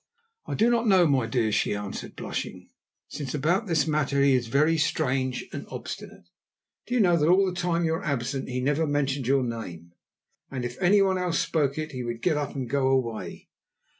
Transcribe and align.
"I 0.47 0.55
do 0.55 0.71
not 0.71 0.87
know, 0.87 1.05
my 1.05 1.27
dear," 1.27 1.51
she 1.51 1.75
answered, 1.75 2.15
blushing, 2.15 2.71
"since 3.07 3.35
about 3.35 3.67
this 3.67 3.85
matter 3.85 4.23
he 4.23 4.33
is 4.33 4.47
very 4.47 4.75
strange 4.75 5.45
and 5.53 5.67
obstinate. 5.69 6.23
Do 6.87 6.95
you 6.95 6.99
know 6.99 7.17
that 7.17 7.27
all 7.29 7.45
the 7.45 7.53
time 7.53 7.85
you 7.85 7.91
were 7.91 8.03
absent 8.03 8.49
he 8.49 8.61
never 8.61 8.87
mentioned 8.87 9.27
your 9.27 9.43
name, 9.43 9.93
and 10.49 10.65
if 10.65 10.75
anyone 10.81 11.19
else 11.19 11.37
spoke 11.37 11.77
it 11.77 11.91
he 11.91 12.03
would 12.03 12.23
get 12.23 12.35
up 12.35 12.55
and 12.55 12.67
go 12.67 12.87
away!" 12.87 13.49